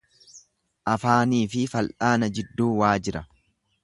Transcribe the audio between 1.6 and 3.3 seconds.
fal'aana jidduu waa jira.